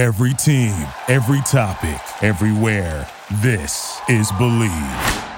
[0.00, 0.72] Every team,
[1.08, 3.06] every topic, everywhere.
[3.42, 5.28] This is Bleav.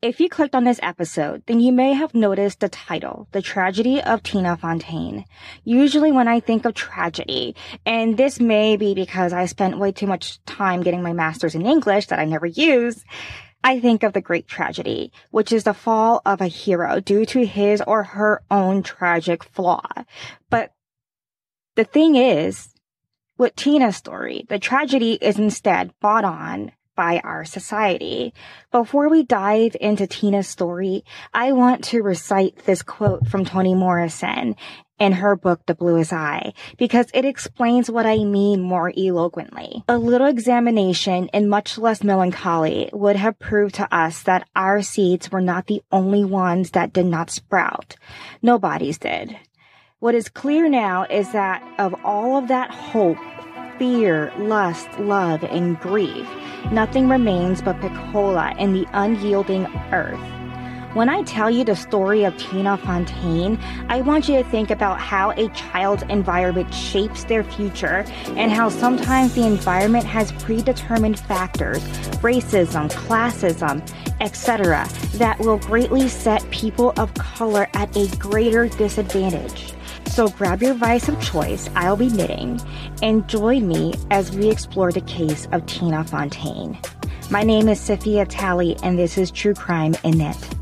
[0.00, 4.00] If you clicked on this episode, then you may have noticed the title, The Tragedy
[4.00, 5.26] of Tina Fontaine.
[5.64, 7.54] Usually when I think of tragedy,
[7.84, 11.66] and this may be because I spent way too much time getting my master's in
[11.66, 13.04] English that I never use,
[13.62, 17.44] I think of the great tragedy, which is the fall of a hero due to
[17.44, 19.86] his or her own tragic flaw.
[20.48, 20.72] But
[21.74, 22.70] the thing is,
[23.38, 28.32] with Tina's story, the tragedy is instead bought on by our society.
[28.72, 34.56] Before we dive into Tina's story, I want to recite this quote from Toni Morrison
[34.98, 39.84] in her book, The Bluest Eye, because it explains what I mean more eloquently.
[39.88, 45.30] A little examination and much less melancholy would have proved to us that our seeds
[45.30, 47.96] were not the only ones that did not sprout.
[48.40, 49.36] Nobody's did.
[50.00, 53.16] What is clear now is that of all of that hope,
[53.78, 56.28] fear, lust, love, and grief,
[56.70, 60.20] nothing remains but Pecola and the unyielding earth.
[60.94, 63.58] When I tell you the story of Tina Fontaine,
[63.88, 68.04] I want you to think about how a child's environment shapes their future
[68.36, 71.82] and how sometimes the environment has predetermined factors,
[72.20, 73.80] racism, classism,
[74.20, 79.72] etc., that will greatly set people of color at a greater disadvantage.
[80.16, 82.58] So grab your vice of choice, I'll be knitting,
[83.02, 86.78] and join me as we explore the case of Tina Fontaine.
[87.30, 90.55] My name is Safiyyah Talley, and this is True Crime in Knit.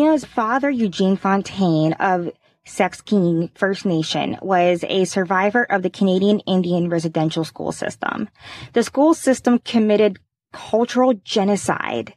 [0.00, 2.32] Tina's father, Eugene Fontaine of
[2.66, 8.30] Sagkeeng First Nation was a survivor of the Canadian Indian residential school system.
[8.72, 10.18] The school system committed
[10.54, 12.14] cultural genocide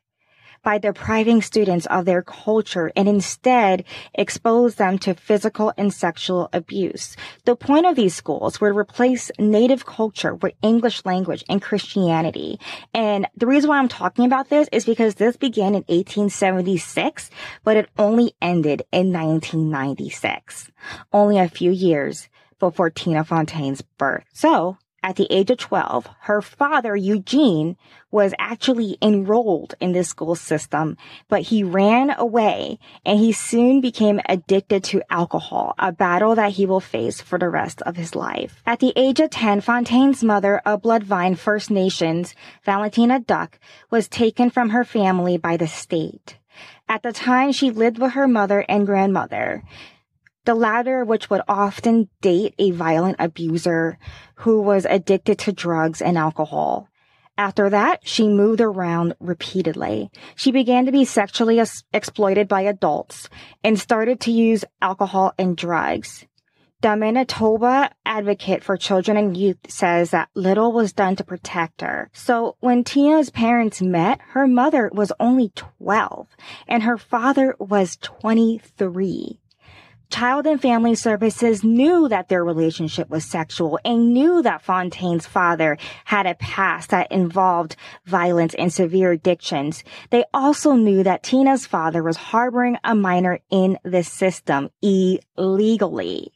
[0.63, 7.15] by depriving students of their culture and instead expose them to physical and sexual abuse.
[7.45, 12.59] The point of these schools were to replace native culture with English language and Christianity.
[12.93, 17.29] And the reason why I'm talking about this is because this began in 1876,
[17.63, 20.71] but it only ended in 1996.
[21.11, 24.23] Only a few years before Tina Fontaine's birth.
[24.33, 27.75] So at the age of 12, her father, Eugene,
[28.09, 30.95] was actually enrolled in this school system,
[31.27, 36.65] but he ran away and he soon became addicted to alcohol, a battle that he
[36.65, 38.61] will face for the rest of his life.
[38.65, 43.59] At the age of 10, Fontaine's mother, a Bloodvein First Nations, Valentina Duck,
[43.89, 46.37] was taken from her family by the state.
[46.87, 49.63] At the time, she lived with her mother and grandmother
[50.45, 53.97] the latter which would often date a violent abuser
[54.35, 56.89] who was addicted to drugs and alcohol.
[57.37, 60.11] After that, she moved around repeatedly.
[60.35, 61.59] She began to be sexually
[61.91, 63.27] exploited by adults
[63.63, 66.25] and started to use alcohol and drugs.
[66.81, 72.09] The Manitoba Advocate for Children and Youth says that little was done to protect her.
[72.11, 76.27] So when Tina's parents met, her mother was only 12
[76.67, 79.39] and her father was 23.
[80.13, 85.75] Child and Family Services knew that their relationship was sexual and knew that Fontaine's father
[86.05, 87.75] had a past that involved
[88.05, 89.83] violence and severe addictions.
[90.11, 96.32] They also knew that Tina's father was harboring a minor in the system illegally.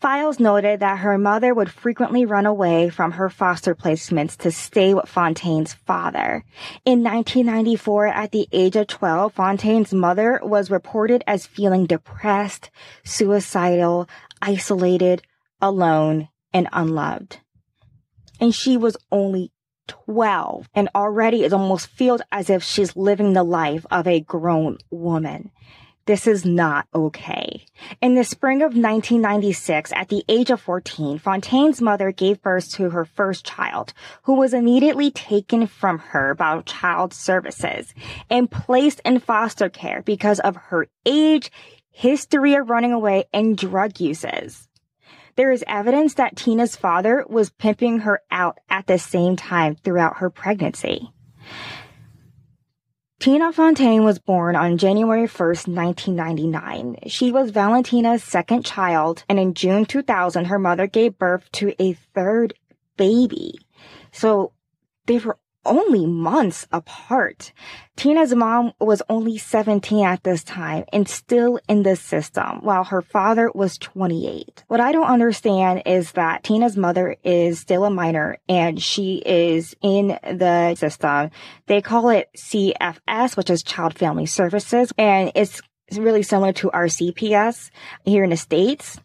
[0.00, 4.94] Files noted that her mother would frequently run away from her foster placements to stay
[4.94, 6.42] with Fontaine's father.
[6.86, 12.70] In 1994, at the age of 12, Fontaine's mother was reported as feeling depressed,
[13.04, 14.08] suicidal,
[14.40, 15.20] isolated,
[15.60, 17.40] alone, and unloved.
[18.40, 19.52] And she was only
[19.86, 24.78] 12 and already it almost feels as if she's living the life of a grown
[24.90, 25.50] woman.
[26.10, 27.66] This is not okay.
[28.00, 32.90] In the spring of 1996, at the age of 14, Fontaine's mother gave birth to
[32.90, 33.92] her first child,
[34.24, 37.94] who was immediately taken from her by child services
[38.28, 41.52] and placed in foster care because of her age,
[41.92, 44.66] history of running away, and drug uses.
[45.36, 50.16] There is evidence that Tina's father was pimping her out at the same time throughout
[50.16, 51.12] her pregnancy.
[53.20, 57.00] Tina Fontaine was born on January 1st, 1999.
[57.08, 61.92] She was Valentina's second child, and in June 2000, her mother gave birth to a
[62.14, 62.54] third
[62.96, 63.58] baby.
[64.10, 64.52] So
[65.04, 65.36] they were
[65.70, 67.52] only months apart.
[67.96, 73.00] Tina's mom was only 17 at this time and still in the system, while her
[73.00, 74.64] father was 28.
[74.66, 79.74] What I don't understand is that Tina's mother is still a minor and she is
[79.80, 81.30] in the system.
[81.66, 85.62] They call it CFS, which is Child Family Services, and it's
[85.92, 87.70] really similar to our CPS
[88.04, 88.98] here in the States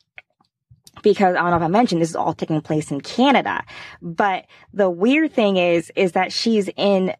[1.04, 3.64] because I don't know if I mentioned this is all taking place in Canada.
[4.02, 7.14] But the weird thing is, is that she's in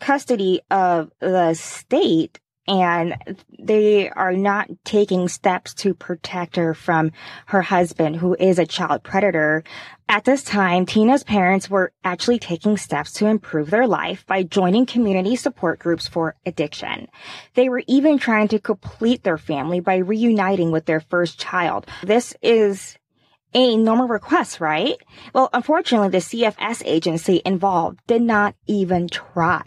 [0.00, 3.16] custody of the state and
[3.58, 7.10] they are not taking steps to protect her from
[7.46, 9.64] her husband, who is a child predator.
[10.08, 14.86] At this time, Tina's parents were actually taking steps to improve their life by joining
[14.86, 17.08] community support groups for addiction.
[17.54, 21.86] They were even trying to complete their family by reuniting with their first child.
[22.04, 22.96] This is
[23.52, 24.96] a normal request, right?
[25.34, 29.64] Well, unfortunately, the CFS agency involved did not even try.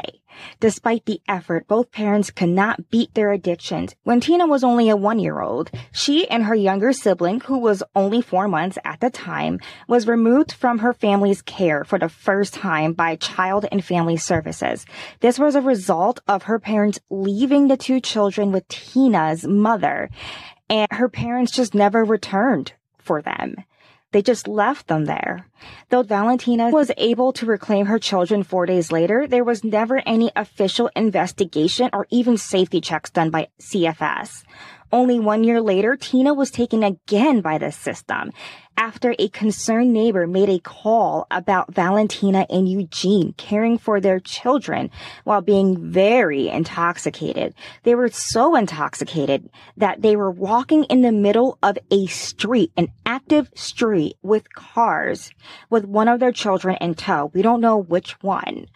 [0.59, 3.95] Despite the effort, both parents could not beat their addictions.
[4.03, 7.83] When Tina was only a one year old, she and her younger sibling, who was
[7.95, 12.53] only four months at the time, was removed from her family's care for the first
[12.53, 14.85] time by Child and Family Services.
[15.19, 20.09] This was a result of her parents leaving the two children with Tina's mother,
[20.69, 23.56] and her parents just never returned for them.
[24.13, 25.48] They just left them there.
[25.89, 30.31] Though Valentina was able to reclaim her children four days later, there was never any
[30.36, 34.44] official investigation or even safety checks done by CFS.
[34.94, 38.31] Only one year later, Tina was taken again by the system
[38.78, 44.92] after a concerned neighbor made a call about Valentina and Eugene caring for their children
[45.24, 47.56] while being very intoxicated.
[47.81, 52.89] They were so intoxicated that they were walking in the middle of a street, an
[53.04, 55.31] active street with cars
[55.72, 57.31] with one of their children in tow.
[57.34, 58.68] We don't know which one.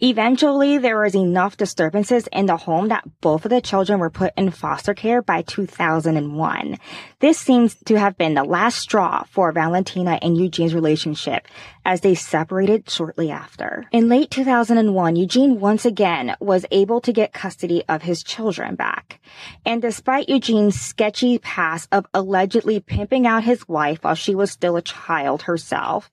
[0.00, 4.32] Eventually, there was enough disturbances in the home that both of the children were put
[4.36, 6.78] in foster care by 2001.
[7.18, 11.48] This seems to have been the last straw for Valentina and Eugene's relationship
[11.84, 13.86] as they separated shortly after.
[13.90, 19.18] In late 2001, Eugene once again was able to get custody of his children back.
[19.66, 24.76] And despite Eugene's sketchy past of allegedly pimping out his wife while she was still
[24.76, 26.08] a child herself,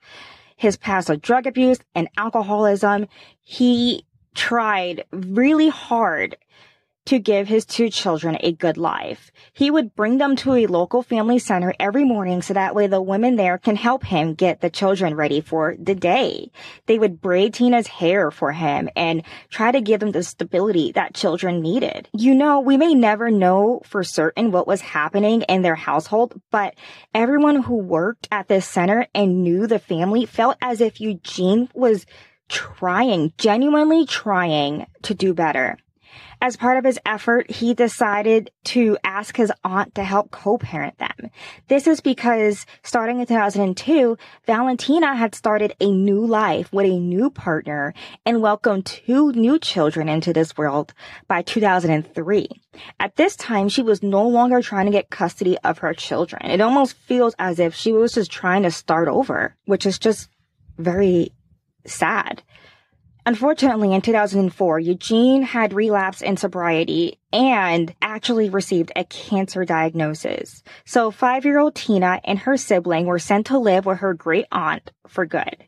[0.56, 3.08] his past of drug abuse and alcoholism,
[3.42, 6.36] he tried really hard
[7.06, 9.32] to give his two children a good life.
[9.54, 13.02] He would bring them to a local family center every morning so that way the
[13.02, 16.52] women there can help him get the children ready for the day.
[16.88, 21.14] They would braid Tina's hair for him and try to give them the stability that
[21.14, 22.10] children needed.
[22.14, 26.76] You know, we may never know for certain what was happening in their household, but
[27.14, 32.06] everyone who worked at this center and knew the family felt as if Eugene was
[32.50, 35.78] trying, genuinely trying to do better.
[36.46, 41.32] As part of his effort, he decided to ask his aunt to help co-parent them.
[41.70, 44.16] This is because starting in 2002,
[44.46, 47.96] Valentina had started a new life with a new partner
[48.28, 50.94] and welcomed two new children into this world
[51.28, 52.48] by 2003.
[53.00, 56.52] At this time, she was no longer trying to get custody of her children.
[56.52, 60.30] It almost feels as if she was just trying to start over, which is just
[60.78, 61.32] very
[61.88, 62.44] sad.
[63.28, 70.62] Unfortunately, in 2004, Eugene had relapsed in sobriety and actually received a cancer diagnosis.
[70.86, 75.26] So five-year-old Tina and her sibling were sent to live with her great aunt for
[75.26, 75.68] good.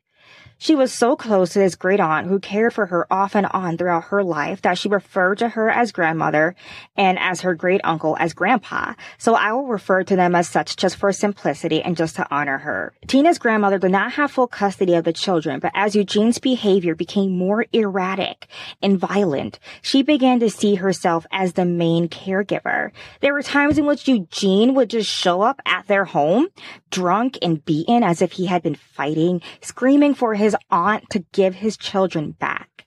[0.59, 3.77] She was so close to this great aunt who cared for her off and on
[3.77, 6.55] throughout her life that she referred to her as grandmother
[6.95, 8.93] and as her great uncle as grandpa.
[9.19, 12.57] So I will refer to them as such just for simplicity and just to honor
[12.57, 12.93] her.
[13.05, 17.37] Tina's grandmother did not have full custody of the children, but as Eugene's behavior became
[17.37, 18.47] more erratic
[18.81, 22.91] and violent, she began to see herself as the main caregiver.
[23.21, 26.47] There were times in which Eugene would just show up at their home,
[26.89, 31.25] drunk and beaten as if he had been fighting, screaming for his his aunt to
[31.33, 32.85] give his children back.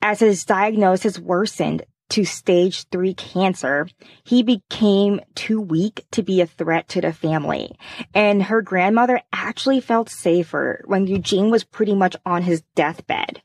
[0.00, 3.86] As his diagnosis worsened to stage three cancer,
[4.24, 7.76] he became too weak to be a threat to the family.
[8.14, 13.42] And her grandmother actually felt safer when Eugene was pretty much on his deathbed.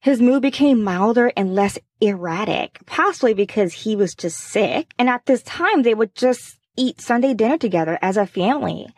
[0.00, 4.92] His mood became milder and less erratic, possibly because he was just sick.
[4.98, 8.88] And at this time, they would just eat Sunday dinner together as a family.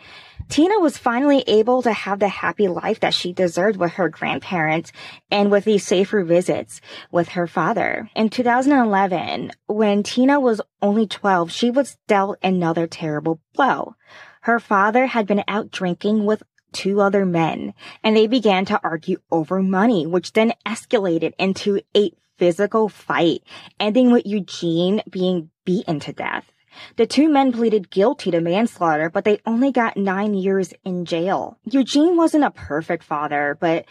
[0.49, 4.93] Tina was finally able to have the happy life that she deserved with her grandparents
[5.31, 8.11] and with these safer visits with her father.
[8.15, 13.97] In 2011, when Tina was only 12, she was dealt another terrible blow.
[14.43, 19.19] Her father had been out drinking with two other men, and they began to argue
[19.31, 23.43] over money, which then escalated into a physical fight,
[23.81, 26.53] ending with Eugene being beaten to death.
[26.97, 31.59] The two men pleaded guilty to manslaughter, but they only got nine years in jail.
[31.65, 33.87] Eugene wasn't a perfect father, but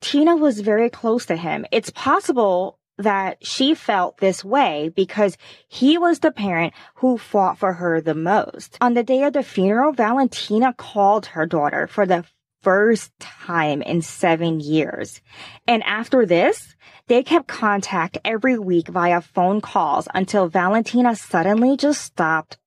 [0.00, 1.64] Tina was very close to him.
[1.70, 5.36] It's possible that she felt this way because
[5.68, 8.76] he was the parent who fought for her the most.
[8.80, 12.24] On the day of the funeral, Valentina called her daughter for the
[12.62, 15.20] first time in seven years.
[15.66, 16.76] And after this,
[17.08, 22.58] they kept contact every week via phone calls until Valentina suddenly just stopped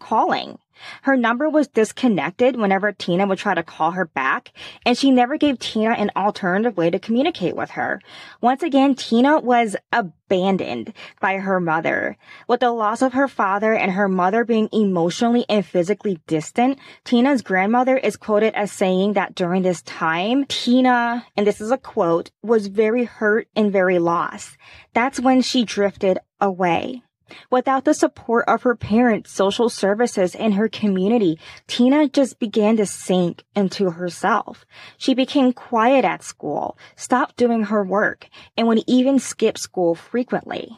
[0.00, 0.58] calling.
[1.02, 4.52] Her number was disconnected whenever Tina would try to call her back,
[4.84, 8.00] and she never gave Tina an alternative way to communicate with her.
[8.40, 12.16] Once again, Tina was abandoned by her mother.
[12.48, 17.42] With the loss of her father and her mother being emotionally and physically distant, Tina's
[17.42, 22.30] grandmother is quoted as saying that during this time, Tina, and this is a quote,
[22.42, 24.56] was very hurt and very lost.
[24.94, 27.02] That's when she drifted away.
[27.50, 32.86] Without the support of her parents, social services, and her community, Tina just began to
[32.86, 34.64] sink into herself.
[34.98, 40.76] She became quiet at school, stopped doing her work, and would even skip school frequently.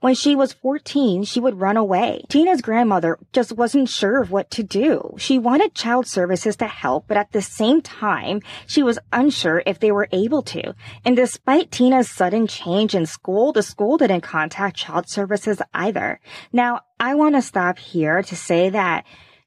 [0.00, 2.24] When she was 14, she would run away.
[2.28, 5.14] Tina's grandmother just wasn't sure of what to do.
[5.18, 9.80] She wanted child services to help, but at the same time, she was unsure if
[9.80, 10.74] they were able to.
[11.04, 16.20] And despite Tina's sudden change in school, the school didn't contact child services either.
[16.52, 19.04] Now, I want to stop here to say that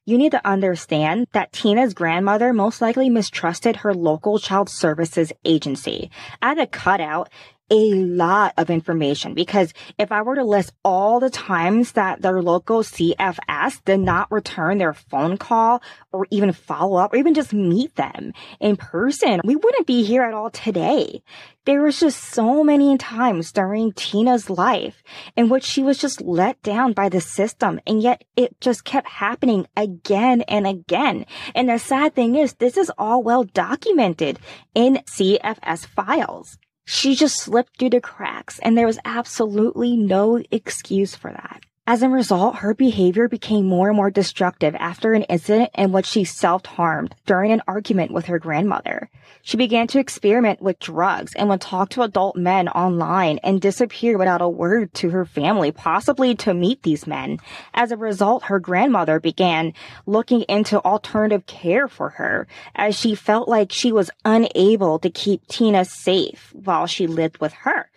[0.08, 6.12] you need to understand that Tina's grandmother most likely mistrusted her local child services agency.
[6.40, 7.28] At a cutout,
[7.70, 12.40] a lot of information because if I were to list all the times that their
[12.42, 15.82] local CFS did not return their phone call
[16.12, 20.22] or even follow up or even just meet them in person, we wouldn't be here
[20.22, 21.22] at all today.
[21.64, 25.02] There was just so many times during Tina's life
[25.36, 29.08] in which she was just let down by the system and yet it just kept
[29.08, 31.26] happening again and again.
[31.56, 34.38] And the sad thing is this is all well documented
[34.74, 36.56] in CFS files.
[36.86, 41.64] She just slipped through the cracks and there was absolutely no excuse for that.
[41.88, 46.06] As a result, her behavior became more and more destructive after an incident in which
[46.06, 49.08] she self-harmed during an argument with her grandmother.
[49.42, 54.18] She began to experiment with drugs and would talk to adult men online and disappear
[54.18, 57.38] without a word to her family, possibly to meet these men.
[57.72, 59.72] As a result, her grandmother began
[60.06, 65.46] looking into alternative care for her as she felt like she was unable to keep
[65.46, 67.88] Tina safe while she lived with her.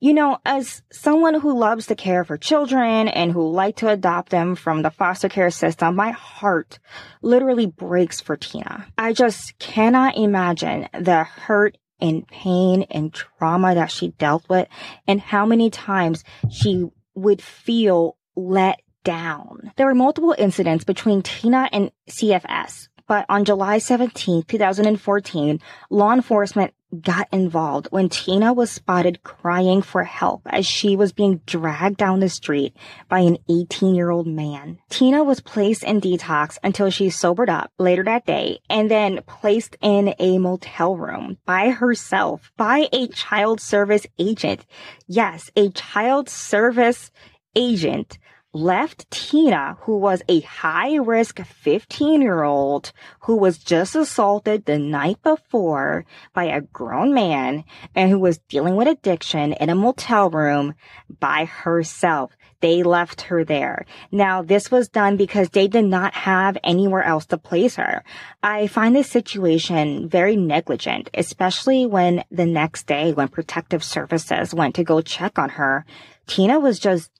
[0.00, 4.30] You know, as someone who loves to care for children and who like to adopt
[4.30, 6.78] them from the foster care system, my heart
[7.20, 8.86] literally breaks for Tina.
[8.96, 14.68] I just cannot imagine the hurt and pain and trauma that she dealt with
[15.08, 16.86] and how many times she
[17.16, 19.72] would feel let down.
[19.76, 25.60] There were multiple incidents between Tina and CFS, but on July 17, 2014,
[25.90, 31.40] law enforcement got involved when Tina was spotted crying for help as she was being
[31.44, 32.74] dragged down the street
[33.08, 34.78] by an 18 year old man.
[34.88, 39.76] Tina was placed in detox until she sobered up later that day and then placed
[39.82, 44.64] in a motel room by herself by a child service agent.
[45.06, 47.10] Yes, a child service
[47.54, 48.18] agent
[48.54, 54.78] left Tina, who was a high risk 15 year old who was just assaulted the
[54.78, 57.64] night before by a grown man
[57.94, 60.74] and who was dealing with addiction in a motel room
[61.20, 62.32] by herself.
[62.60, 63.86] They left her there.
[64.10, 68.02] Now, this was done because they did not have anywhere else to place her.
[68.42, 74.74] I find this situation very negligent, especially when the next day when protective services went
[74.74, 75.84] to go check on her,
[76.26, 77.10] Tina was just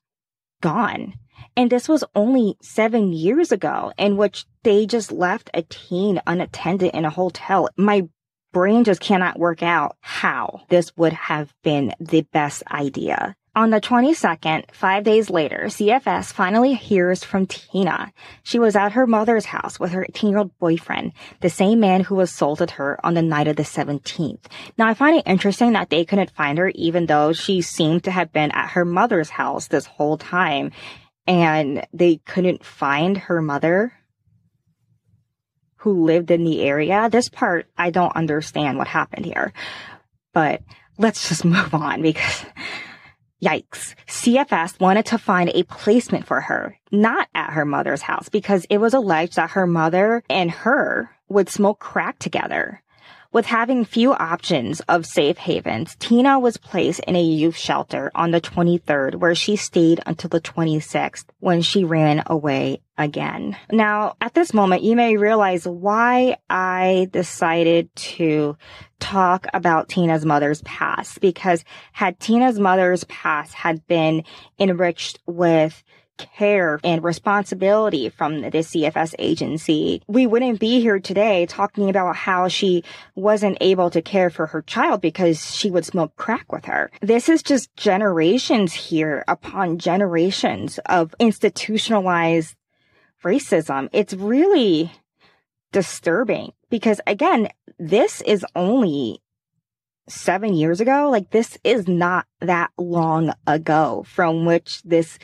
[0.60, 1.14] gone.
[1.56, 6.94] And this was only seven years ago in which they just left a teen unattended
[6.94, 7.68] in a hotel.
[7.76, 8.08] My
[8.52, 13.34] brain just cannot work out how this would have been the best idea.
[13.58, 18.12] On the 22nd, five days later, CFS finally hears from Tina.
[18.44, 22.02] She was at her mother's house with her 18 year old boyfriend, the same man
[22.02, 24.44] who assaulted her on the night of the 17th.
[24.78, 28.12] Now, I find it interesting that they couldn't find her even though she seemed to
[28.12, 30.70] have been at her mother's house this whole time
[31.26, 33.92] and they couldn't find her mother
[35.78, 37.08] who lived in the area.
[37.10, 39.52] This part, I don't understand what happened here,
[40.32, 40.62] but
[40.96, 42.44] let's just move on because
[43.42, 43.94] Yikes.
[44.06, 48.78] CFS wanted to find a placement for her, not at her mother's house, because it
[48.78, 52.82] was alleged that her mother and her would smoke crack together.
[53.30, 58.30] With having few options of safe havens, Tina was placed in a youth shelter on
[58.30, 63.54] the 23rd where she stayed until the 26th when she ran away again.
[63.70, 68.56] Now, at this moment, you may realize why I decided to
[68.98, 74.24] talk about Tina's mother's past because had Tina's mother's past had been
[74.58, 75.84] enriched with
[76.18, 82.48] care and responsibility from the CFS agency, we wouldn't be here today talking about how
[82.48, 82.84] she
[83.14, 86.90] wasn't able to care for her child because she would smoke crack with her.
[87.00, 92.54] This is just generations here upon generations of institutionalized
[93.24, 93.88] racism.
[93.92, 94.92] It's really
[95.72, 97.48] disturbing because again,
[97.78, 99.20] this is only
[100.08, 101.08] seven years ago.
[101.10, 105.18] Like this is not that long ago from which this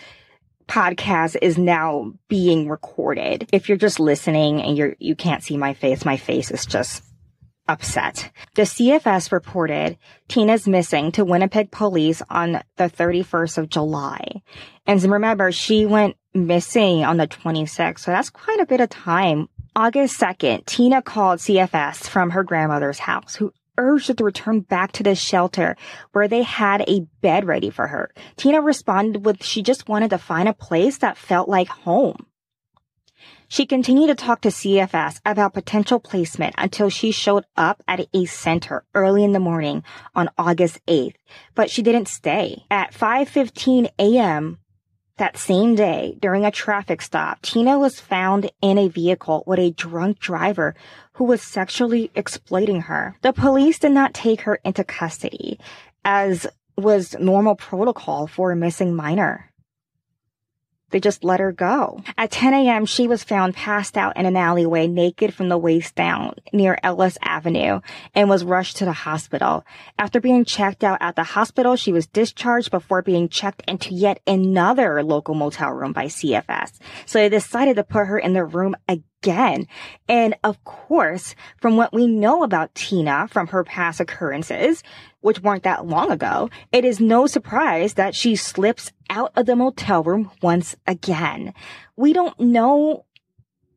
[0.67, 3.49] podcast is now being recorded.
[3.53, 7.03] If you're just listening and you're, you can't see my face, my face is just
[7.69, 8.31] upset.
[8.55, 14.43] The CFS reported Tina's missing to Winnipeg police on the 31st of July.
[14.87, 18.01] And remember, she went missing on the 26th.
[18.01, 19.49] So that's quite a bit of time.
[19.77, 24.93] August 2nd, Tina called CFS from her grandmother's house, who urged her to return back
[24.93, 25.77] to the shelter
[26.13, 28.13] where they had a bed ready for her.
[28.37, 32.27] Tina responded with she just wanted to find a place that felt like home.
[33.49, 38.25] She continued to talk to CFS about potential placement until she showed up at a
[38.25, 41.15] center early in the morning on August 8th,
[41.55, 42.65] but she didn't stay.
[42.71, 44.59] At 5:15 a.m.,
[45.17, 49.71] that same day, during a traffic stop, Tina was found in a vehicle with a
[49.71, 50.75] drunk driver
[51.15, 53.17] who was sexually exploiting her.
[53.23, 55.59] The police did not take her into custody,
[56.05, 59.51] as was normal protocol for a missing minor.
[60.95, 62.05] They just let her go.
[62.17, 65.97] At 10 a.m., she was found passed out in an alleyway, naked from the waist
[65.97, 67.81] down near Ellice Avenue
[68.15, 69.65] and was rushed to the hospital.
[69.99, 74.21] After being checked out at the hospital, she was discharged before being checked into yet
[74.25, 76.79] another local motel room by CFS.
[77.07, 79.67] So they decided to put her in the room again.
[80.09, 84.85] And of course, from what we know about Tina from her past occurrences,
[85.25, 89.57] which weren't that long ago, it is no surprise that she slips out of the
[89.57, 91.55] motel room once again.
[91.97, 93.07] We don't know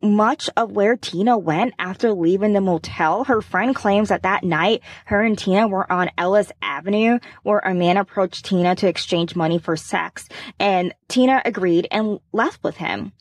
[0.02, 3.24] much of where Tina went after leaving the motel.
[3.24, 7.74] Her friend claims that that night, her and Tina were on Ellice Avenue where a
[7.74, 10.28] man approached Tina to exchange money for sex
[10.60, 13.14] and Tina agreed and left with him.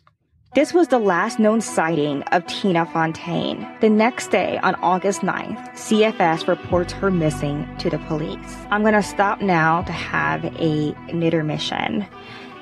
[0.57, 3.71] This was the last known sighting of Tina Fontaine.
[3.83, 8.57] The next day, on August 9th, CFS reports her missing to the police.
[8.71, 12.07] I'm going to stop now to have a intermission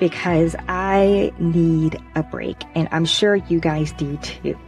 [0.00, 4.58] because I need a break, and I'm sure you guys do too.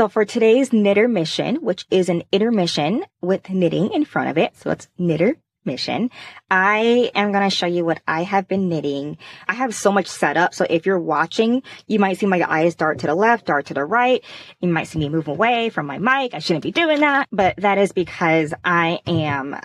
[0.00, 4.56] So for today's knitter mission, which is an intermission with knitting in front of it,
[4.56, 5.36] so it's knitter
[5.66, 6.08] mission.
[6.50, 9.18] I am going to show you what I have been knitting.
[9.46, 10.54] I have so much set up.
[10.54, 13.74] So if you're watching, you might see my eyes dart to the left, dart to
[13.74, 14.24] the right.
[14.60, 16.32] You might see me move away from my mic.
[16.32, 19.60] I shouldn't be doing that, but that is because I am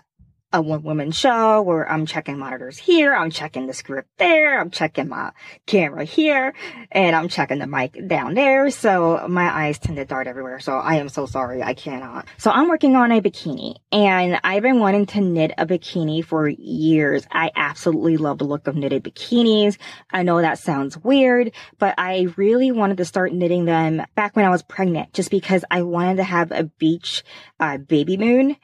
[0.55, 4.71] a one woman show where I'm checking monitors here, I'm checking the script there, I'm
[4.71, 5.31] checking my
[5.65, 6.53] camera here,
[6.91, 8.69] and I'm checking the mic down there.
[8.69, 10.61] So my eyes tend to dart everywhere.
[10.61, 11.61] So I am so sorry.
[11.61, 12.27] I cannot.
[12.37, 16.47] So I'm working on a bikini and I've been wanting to knit a bikini for
[16.47, 17.27] years.
[17.29, 19.77] I absolutely love the look of knitted bikinis.
[20.09, 24.45] I know that sounds weird, but I really wanted to start knitting them back when
[24.45, 27.25] I was pregnant just because I wanted to have a beach
[27.59, 28.55] uh, baby moon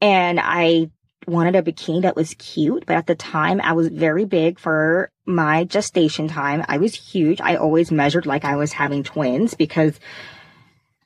[0.00, 0.90] and I
[1.28, 5.10] wanted a bikini that was cute, but at the time I was very big for
[5.26, 6.64] my gestation time.
[6.66, 7.40] I was huge.
[7.40, 9.98] I always measured like I was having twins because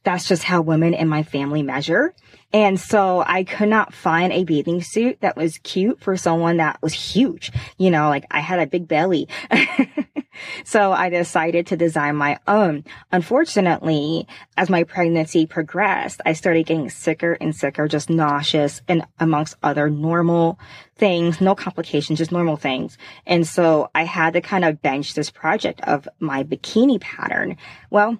[0.04, 2.14] that's just how women in my family measure.
[2.53, 6.81] And so I could not find a bathing suit that was cute for someone that
[6.83, 7.51] was huge.
[7.79, 9.29] You know, like I had a big belly.
[10.65, 12.85] so I decided to design my own.
[13.11, 19.57] Unfortunately, as my pregnancy progressed, I started getting sicker and sicker, just nauseous and amongst
[19.62, 20.59] other normal
[20.97, 22.99] things, no complications, just normal things.
[23.27, 27.57] And so I had to kind of bench this project of my bikini pattern.
[27.91, 28.19] Well,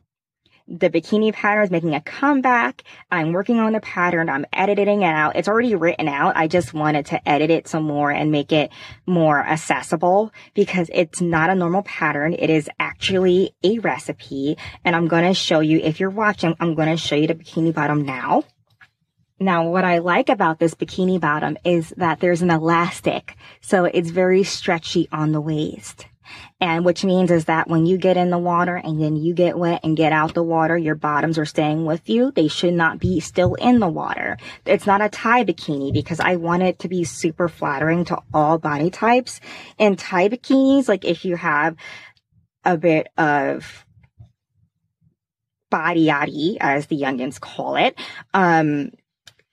[0.69, 2.83] the bikini pattern is making a comeback.
[3.11, 4.29] I'm working on the pattern.
[4.29, 5.37] I'm editing it out.
[5.37, 6.37] It's already written out.
[6.37, 8.71] I just wanted to edit it some more and make it
[9.07, 12.35] more accessible because it's not a normal pattern.
[12.35, 14.57] It is actually a recipe.
[14.85, 17.35] And I'm going to show you, if you're watching, I'm going to show you the
[17.35, 18.45] bikini bottom now.
[19.41, 23.37] Now, what I like about this bikini bottom is that there's an elastic.
[23.61, 26.07] So it's very stretchy on the waist.
[26.61, 29.59] And which means is that when you get in the water and then you get
[29.59, 32.31] wet and get out the water, your bottoms are staying with you.
[32.31, 34.37] They should not be still in the water.
[34.65, 38.59] It's not a tie bikini because I want it to be super flattering to all
[38.59, 39.41] body types.
[39.79, 41.77] And tie bikinis, like if you have
[42.65, 43.85] a bit of
[45.71, 47.99] body yaddy, as the youngins call it,
[48.35, 48.91] um,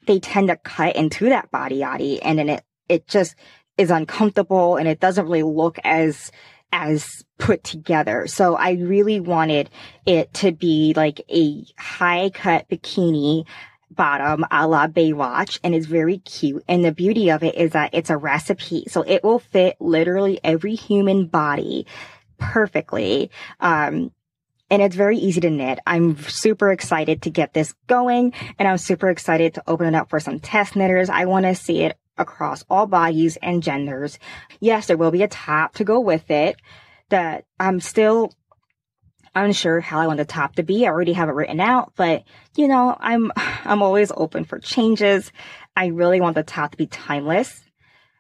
[0.05, 3.36] they tend to cut into that body yaddy and then it, it just
[3.77, 6.32] is uncomfortable and it doesn't really look as
[6.71, 8.27] as put together.
[8.27, 9.69] So I really wanted
[10.05, 13.45] it to be like a high cut bikini
[13.91, 16.63] bottom a la Baywatch and it's very cute.
[16.67, 18.86] And the beauty of it is that it's a recipe.
[18.88, 21.86] So it will fit literally every human body
[22.38, 23.29] perfectly.
[23.60, 24.12] Um,
[24.71, 25.79] and it's very easy to knit.
[25.88, 30.10] I'm super excited to get this going and I'm super excited to open it up
[30.10, 31.10] for some test knitters.
[31.10, 34.19] I want to see it across all bodies and genders.
[34.60, 36.58] Yes, there will be a top to go with it
[37.10, 38.32] that I'm still
[39.36, 40.86] unsure how I want the top to be.
[40.86, 42.23] I already have it written out, but
[42.55, 45.32] you know, I'm, I'm always open for changes.
[45.75, 47.62] I really want the top to be timeless.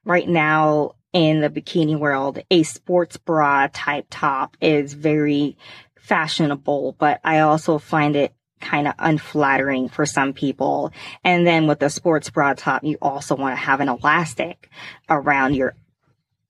[0.05, 5.57] Right now in the bikini world, a sports bra type top is very
[5.99, 10.91] fashionable, but I also find it kind of unflattering for some people.
[11.23, 14.69] And then with the sports bra top, you also want to have an elastic
[15.09, 15.75] around your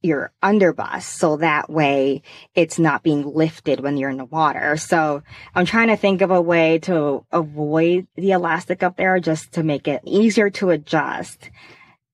[0.02, 2.22] your underbust so that way
[2.56, 4.78] it's not being lifted when you're in the water.
[4.78, 9.54] So I'm trying to think of a way to avoid the elastic up there just
[9.54, 11.50] to make it easier to adjust.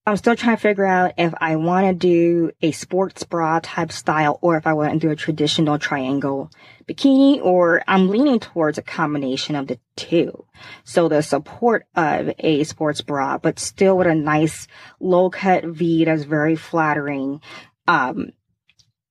[0.08, 3.92] I'm still trying to figure out if I want to do a sports bra type
[3.92, 6.52] style or if I want to do a traditional triangle
[6.88, 10.46] bikini or I'm leaning towards a combination of the two.
[10.84, 14.68] So the support of a sports bra, but still with a nice
[15.00, 17.42] low cut V that's very flattering.
[17.88, 18.32] Um,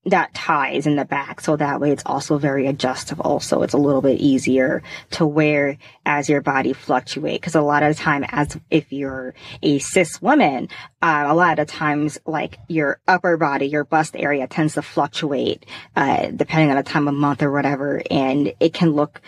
[0.07, 3.79] that ties in the back so that way it's also very adjustable so it's a
[3.79, 7.41] little bit easier to wear as your body fluctuate.
[7.41, 10.69] Because a lot of time as if you're a cis woman
[11.03, 15.65] uh, a lot of times like your upper body your bust area tends to fluctuate
[15.97, 19.21] uh, depending on the time of month or whatever and it can look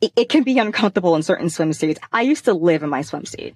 [0.00, 1.98] it, it can be uncomfortable in certain swimsuits.
[2.12, 3.54] I used to live in my swimsuit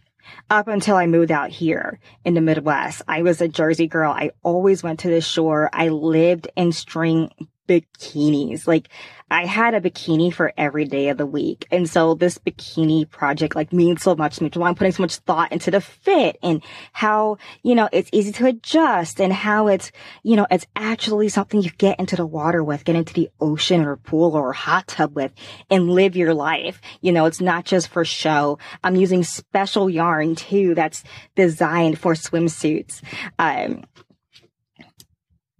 [0.48, 3.02] up until I moved out here in the Midwest.
[3.09, 4.12] I was a Jersey girl.
[4.12, 5.70] I always went to the shore.
[5.72, 7.30] I lived in string
[7.70, 8.66] bikinis.
[8.66, 8.88] Like
[9.30, 11.68] I had a bikini for every day of the week.
[11.70, 14.50] And so this bikini project like means so much to me.
[14.52, 18.33] Why I'm putting so much thought into the fit and how, you know, it's easy
[18.33, 19.92] to adjust and how it's,
[20.24, 23.85] you know, it's actually something you get into the water with, get into the ocean
[23.85, 25.33] or pool or hot tub with
[25.70, 26.80] and live your life.
[27.00, 28.59] You know, it's not just for show.
[28.83, 31.04] I'm using special yarn too that's
[31.37, 33.00] designed for swimsuits.
[33.38, 33.85] Um,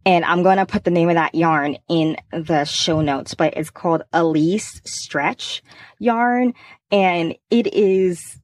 [0.07, 3.55] and I'm going to put the name of that yarn in the show notes, but
[3.57, 5.63] it's called Elise Stretch
[5.99, 6.55] yarn.
[6.91, 8.41] And it is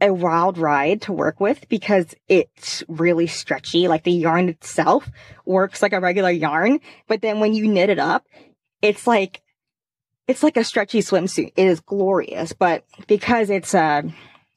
[0.00, 3.86] a wild ride to work with because it's really stretchy.
[3.86, 5.08] Like the yarn itself
[5.44, 8.26] works like a regular yarn, but then when you knit it up,
[8.80, 9.42] it's like,
[10.26, 11.52] it's like a stretchy swimsuit.
[11.56, 14.02] It is glorious, but because it's a,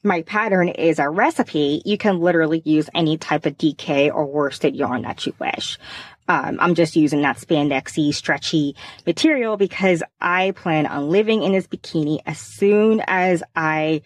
[0.02, 4.76] my pattern is a recipe, you can literally use any type of DK or worsted
[4.76, 5.78] yarn that you wish.
[6.28, 8.74] Um, I'm just using that spandexy, stretchy
[9.06, 14.02] material because I plan on living in this bikini as soon as I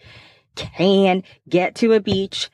[0.55, 2.49] can get to a beach.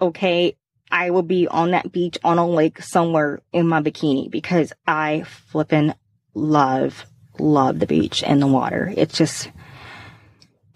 [0.00, 0.56] Okay.
[0.90, 5.22] I will be on that beach on a lake somewhere in my bikini because I
[5.22, 5.94] flippin'
[6.34, 7.06] love,
[7.38, 8.92] love the beach and the water.
[8.94, 9.50] It's just,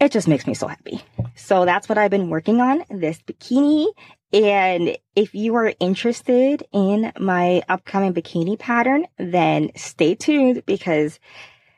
[0.01, 1.03] it just makes me so happy.
[1.35, 3.87] So that's what I've been working on this bikini.
[4.33, 11.19] And if you are interested in my upcoming bikini pattern, then stay tuned because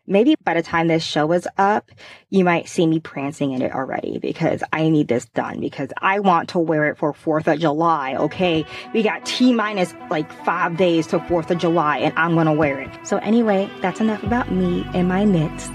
[0.07, 1.91] maybe by the time this show is up,
[2.31, 6.21] you might see me prancing in it already because I need this done because I
[6.21, 8.17] want to wear it for 4th of July.
[8.17, 8.65] Okay.
[8.95, 12.53] We got T minus like five days to 4th of July and I'm going to
[12.53, 13.07] wear it.
[13.07, 15.69] So anyway, that's enough about me and my knits.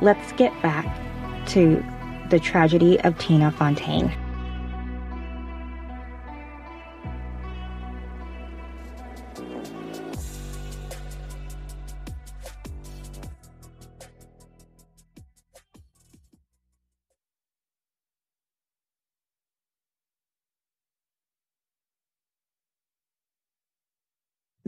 [0.00, 0.86] Let's get back
[1.48, 1.84] to
[2.30, 4.12] the tragedy of Tina Fontaine.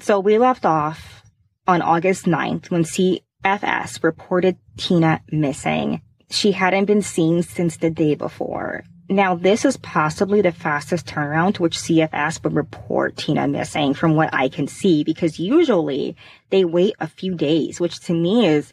[0.02, 1.22] So we left off
[1.68, 6.00] on August 9th when CFS reported Tina missing.
[6.30, 8.84] She hadn't been seen since the day before.
[9.08, 14.14] Now, this is possibly the fastest turnaround to which CFS would report Tina missing from
[14.14, 16.14] what I can see, because usually
[16.50, 18.72] they wait a few days, which to me is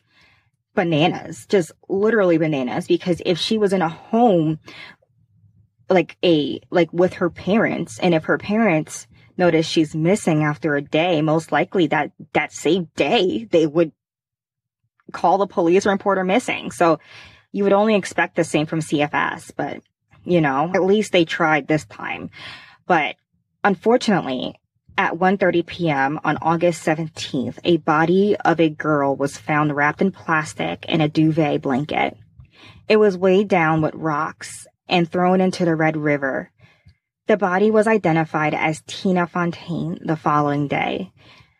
[0.76, 4.60] bananas, just literally bananas, because if she was in a home,
[5.89, 10.84] like a, like with her parents, and if her parents notice she's missing after a
[10.84, 13.91] day, most likely that, that same day, they would
[15.12, 16.70] call the police and report her missing.
[16.70, 17.00] So
[17.52, 19.82] you would only expect the same from CFS, but
[20.24, 22.30] you know, at least they tried this time.
[22.86, 23.16] But
[23.64, 24.56] unfortunately,
[24.98, 26.20] at 1:30 p.m.
[26.24, 31.08] on August 17th, a body of a girl was found wrapped in plastic in a
[31.08, 32.18] duvet blanket.
[32.90, 36.52] It was weighed down with rocks and thrown into the Red River.
[37.28, 41.12] The body was identified as Tina Fontaine the following day.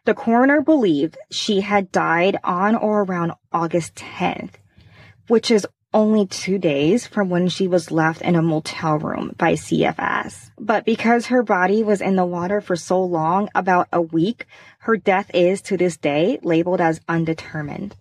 [0.06, 4.52] The coroner believed she had died on or around August 10th,
[5.28, 9.53] which is only two days from when she was left in a motel room by
[9.53, 10.51] CFS.
[10.60, 14.45] But because her body was in the water for so long, about a week,
[14.81, 17.95] her death is to this day labeled as undetermined.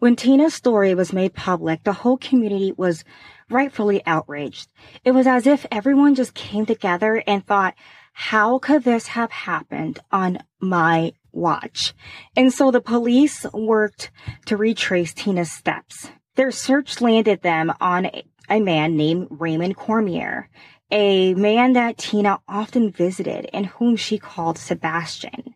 [0.00, 3.04] When Tina's story was made public, the whole community was
[3.48, 4.68] rightfully outraged.
[5.02, 7.74] It was as if everyone just came together and thought,
[8.12, 11.94] how could this have happened on my watch?
[12.36, 14.10] And so the police worked
[14.44, 16.10] to retrace Tina's steps.
[16.34, 18.10] Their search landed them on
[18.48, 20.48] a man named Raymond Cormier,
[20.90, 25.54] a man that Tina often visited and whom she called Sebastian.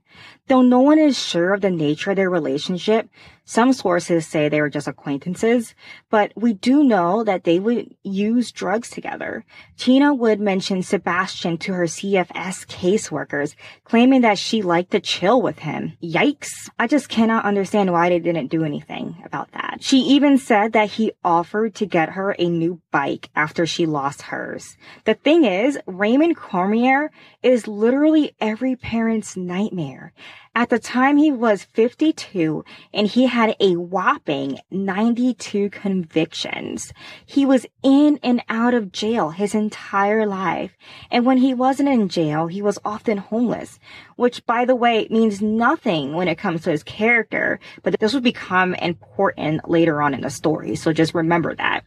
[0.48, 3.08] Though no one is sure of the nature of their relationship,
[3.48, 5.74] some sources say they were just acquaintances,
[6.10, 9.44] but we do know that they would use drugs together.
[9.78, 13.54] Tina would mention Sebastian to her CFS caseworkers,
[13.84, 15.92] claiming that she liked to chill with him.
[16.02, 16.68] Yikes.
[16.76, 19.78] I just cannot understand why they didn't do anything about that.
[19.80, 24.22] She even said that he offered to get her a new bike after she lost
[24.22, 24.76] hers.
[25.04, 27.12] The thing is, Raymond Cormier
[27.44, 30.12] is literally every parent's nightmare.
[30.56, 32.64] At the time he was 52
[32.94, 36.94] and he had a whopping 92 convictions.
[37.26, 40.74] He was in and out of jail his entire life.
[41.10, 43.78] And when he wasn't in jail, he was often homeless,
[44.16, 48.22] which by the way means nothing when it comes to his character, but this would
[48.22, 50.74] become important later on in the story.
[50.74, 51.82] So just remember that.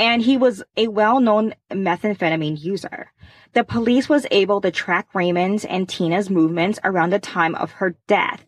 [0.00, 3.12] And he was a well-known methamphetamine user.
[3.52, 7.96] The police was able to track Raymond's and Tina's movements around the time of her
[8.06, 8.44] death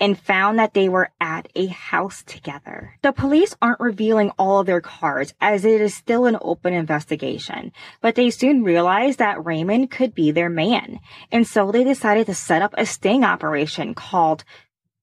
[0.00, 2.96] and found that they were at a house together.
[3.02, 7.70] The police aren't revealing all of their cards as it is still an open investigation,
[8.00, 10.98] but they soon realized that Raymond could be their man.
[11.30, 14.42] And so they decided to set up a sting operation called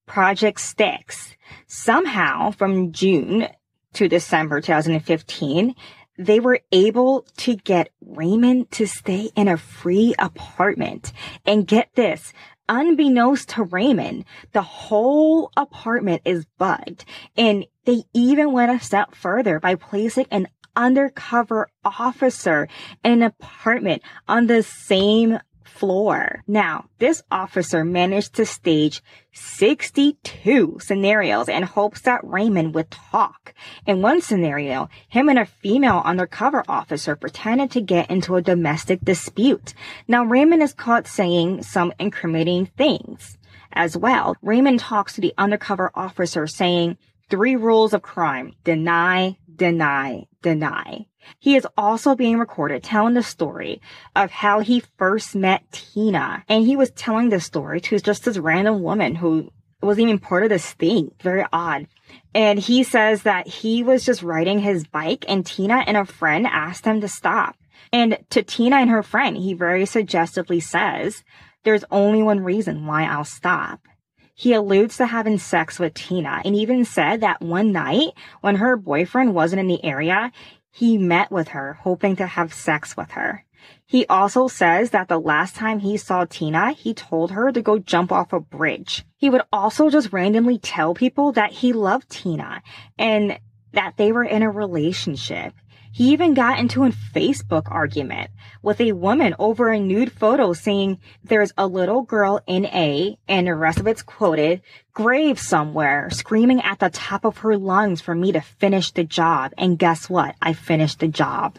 [0.05, 1.35] Project Styx.
[1.67, 3.47] Somehow from June
[3.93, 5.73] to December 2015,
[6.17, 11.13] they were able to get Raymond to stay in a free apartment.
[11.45, 12.33] And get this,
[12.67, 17.05] unbeknownst to Raymond, the whole apartment is bugged.
[17.35, 22.67] And they even went a step further by placing an undercover officer
[23.03, 25.39] in an apartment on the same
[25.77, 26.43] floor.
[26.47, 29.01] Now, this officer managed to stage
[29.33, 33.53] 62 scenarios in hopes that Raymond would talk.
[33.85, 38.99] In one scenario, him and a female undercover officer pretended to get into a domestic
[39.01, 39.73] dispute.
[40.07, 43.37] Now, Raymond is caught saying some incriminating things
[43.73, 44.35] as well.
[44.41, 46.97] Raymond talks to the undercover officer saying,
[47.29, 51.05] three rules of crime, deny, deny, deny.
[51.39, 53.81] He is also being recorded telling the story
[54.15, 56.43] of how he first met Tina.
[56.47, 60.43] And he was telling this story to just this random woman who wasn't even part
[60.43, 61.11] of this thing.
[61.21, 61.87] Very odd.
[62.33, 66.47] And he says that he was just riding his bike and Tina and a friend
[66.47, 67.55] asked him to stop.
[67.93, 71.23] And to Tina and her friend, he very suggestively says,
[71.63, 73.87] there's only one reason why I'll stop.
[74.33, 78.11] He alludes to having sex with Tina and even said that one night
[78.41, 80.31] when her boyfriend wasn't in the area,
[80.77, 83.43] he met with her, hoping to have sex with her.
[83.87, 87.79] He also says that the last time he saw Tina, he told her to go
[87.79, 89.03] jump off a bridge.
[89.15, 92.61] He would also just randomly tell people that he loved Tina
[92.95, 93.39] and
[93.73, 95.55] that they were in a relationship.
[95.97, 98.29] He even got into a Facebook argument
[98.61, 103.47] with a woman over a nude photo saying there's a little girl in A and
[103.47, 104.61] the rest of it's quoted
[104.93, 109.53] grave somewhere screaming at the top of her lungs for me to finish the job.
[109.57, 110.35] And guess what?
[110.39, 111.57] I finished the job.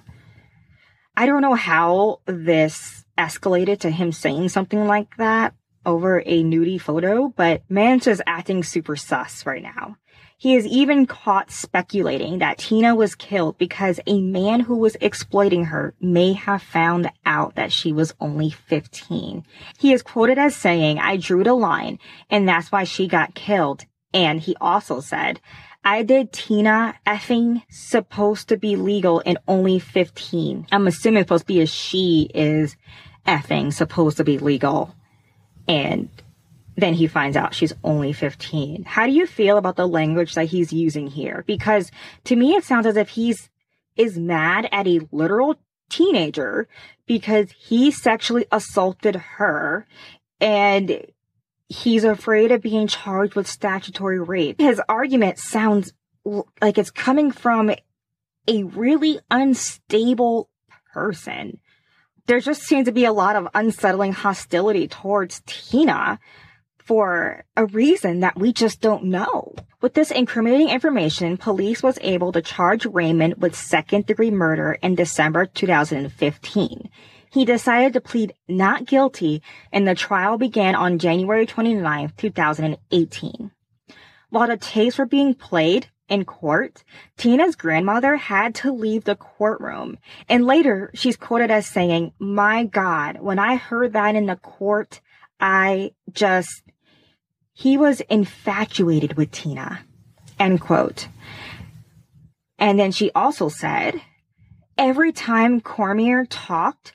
[1.17, 5.53] I don't know how this escalated to him saying something like that
[5.89, 9.97] over a nudie photo, but Man's just acting super sus right now.
[10.37, 15.65] He is even caught speculating that Tina was killed because a man who was exploiting
[15.65, 19.45] her may have found out that she was only 15.
[19.79, 21.99] He is quoted as saying, I drew the line
[22.31, 23.85] and that's why she got killed.
[24.15, 25.41] And he also said,
[25.85, 30.67] I did Tina effing supposed to be legal and only 15.
[30.71, 32.77] I'm assuming supposed to be a she is
[33.27, 34.95] effing supposed to be legal.
[35.69, 36.09] And
[36.77, 38.85] then he finds out she's only 15.
[38.85, 41.45] How do you feel about the language that he's using here?
[41.47, 41.91] Because
[42.25, 43.51] to me, it sounds as if he's
[43.97, 45.57] is mad at a literal
[45.91, 46.69] teenager
[47.07, 49.87] because he sexually assaulted her
[50.41, 51.05] and
[51.69, 54.61] he's afraid of being charged with statutory rape.
[54.61, 55.93] His argument sounds
[56.61, 57.73] like it's coming from
[58.47, 60.49] a really unstable
[60.93, 61.59] person.
[62.29, 66.21] There just seems to be a lot of unsettling hostility towards Tina
[66.77, 69.55] for a reason that we just don't know.
[69.81, 74.95] With this incriminating information, police was able to charge Raymond with second degree murder in
[74.95, 76.91] December 2015
[77.31, 83.51] he decided to plead not guilty and the trial began on January 29, 2018.
[84.31, 86.85] While the tapes were being played in court,
[87.17, 89.99] Tina's grandmother had to leave the courtroom.
[90.29, 95.01] And later, she's quoted as saying, My God, when I heard that in the court,
[95.41, 96.63] I just,
[97.53, 99.85] he was infatuated with Tina.
[100.39, 101.09] End quote.
[102.59, 104.01] And then she also said,
[104.79, 106.95] every time Cormier talked,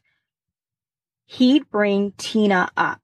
[1.26, 3.02] he'd bring Tina up.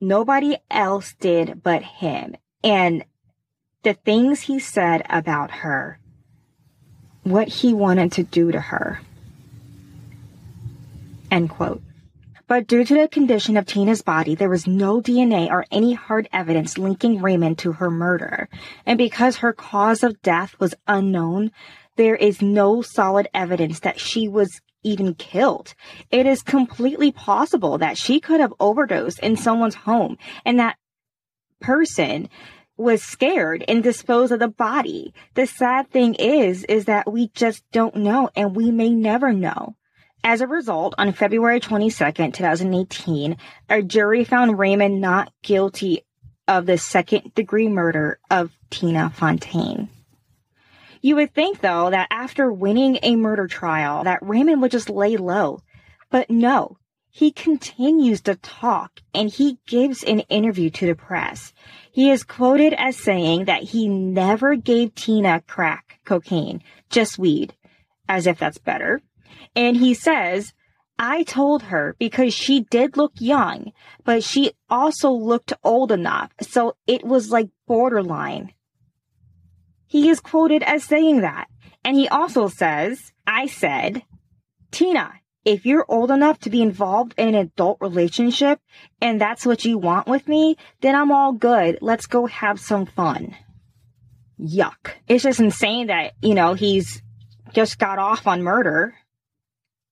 [0.00, 2.36] Nobody else did but him.
[2.62, 3.04] And
[3.86, 5.96] the things he said about her,
[7.22, 9.00] what he wanted to do to her.
[11.30, 11.80] End quote.
[12.48, 16.28] But due to the condition of Tina's body, there was no DNA or any hard
[16.32, 18.48] evidence linking Raymond to her murder.
[18.84, 21.52] And because her cause of death was unknown,
[21.94, 25.74] there is no solid evidence that she was even killed.
[26.10, 30.76] It is completely possible that she could have overdosed in someone's home and that
[31.60, 32.28] person
[32.76, 35.14] was scared and disposed of the body.
[35.34, 39.76] The sad thing is, is that we just don't know and we may never know.
[40.22, 43.36] As a result, on February 22nd, 2018,
[43.68, 46.04] a jury found Raymond not guilty
[46.48, 49.88] of the second degree murder of Tina Fontaine.
[51.00, 55.16] You would think, though, that after winning a murder trial, that Raymond would just lay
[55.16, 55.60] low.
[56.10, 56.78] But no,
[57.10, 61.52] he continues to talk and he gives an interview to the press.
[61.96, 67.54] He is quoted as saying that he never gave Tina crack cocaine, just weed,
[68.06, 69.00] as if that's better.
[69.54, 70.52] And he says,
[70.98, 73.72] I told her because she did look young,
[74.04, 76.30] but she also looked old enough.
[76.42, 78.52] So it was like borderline.
[79.86, 81.46] He is quoted as saying that.
[81.82, 84.02] And he also says, I said,
[84.70, 85.14] Tina,
[85.46, 88.58] if you're old enough to be involved in an adult relationship
[89.00, 91.78] and that's what you want with me, then I'm all good.
[91.80, 93.36] Let's go have some fun.
[94.40, 94.90] Yuck.
[95.06, 97.00] It's just insane that, you know, he's
[97.54, 98.96] just got off on murder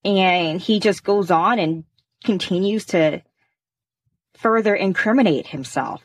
[0.04, 1.84] and he just goes on and
[2.24, 3.22] continues to
[4.34, 6.02] further incriminate himself.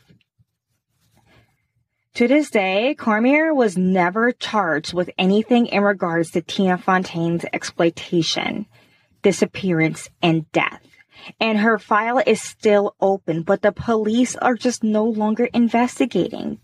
[2.15, 8.67] To this day, Cormier was never charged with anything in regards to Tina Fontaine's exploitation,
[9.21, 10.82] disappearance, and death.
[11.39, 16.60] And her file is still open, but the police are just no longer investigating.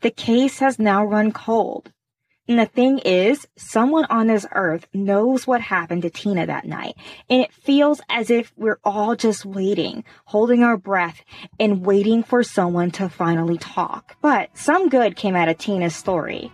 [0.00, 1.92] The case has now run cold.
[2.48, 6.94] And the thing is, someone on this earth knows what happened to Tina that night.
[7.28, 11.24] And it feels as if we're all just waiting, holding our breath
[11.58, 14.16] and waiting for someone to finally talk.
[14.22, 16.52] But some good came out of Tina's story.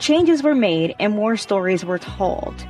[0.00, 2.66] Changes were made and more stories were told.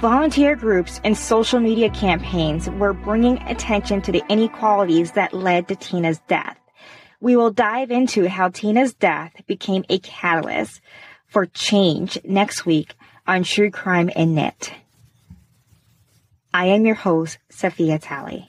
[0.00, 5.74] Volunteer groups and social media campaigns were bringing attention to the inequalities that led to
[5.74, 6.56] Tina's death.
[7.20, 10.80] We will dive into how Tina's death became a catalyst
[11.26, 12.94] for change next week
[13.26, 14.72] on True Crime and Knit.
[16.54, 18.48] I am your host, Safiyyah Talley.